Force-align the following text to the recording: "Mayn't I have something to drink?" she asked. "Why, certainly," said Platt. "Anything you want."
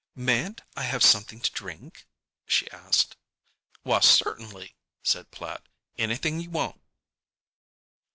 "Mayn't 0.15 0.61
I 0.75 0.81
have 0.81 1.03
something 1.03 1.41
to 1.41 1.51
drink?" 1.51 2.07
she 2.47 2.67
asked. 2.71 3.17
"Why, 3.83 3.99
certainly," 3.99 4.75
said 5.03 5.29
Platt. 5.29 5.69
"Anything 5.95 6.39
you 6.39 6.49
want." 6.49 6.81